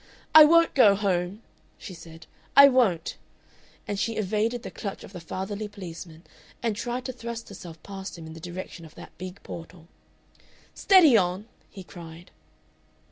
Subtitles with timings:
[0.33, 1.43] "I won't go home,"
[1.77, 2.25] she said;
[2.57, 3.17] "I won't!"
[3.87, 6.23] and she evaded the clutch of the fatherly policeman
[6.63, 9.87] and tried to thrust herself past him in the direction of that big portal.
[10.73, 12.31] "Steady on!" he cried.